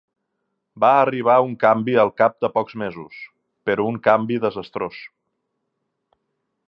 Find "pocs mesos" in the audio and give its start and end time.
2.55-3.19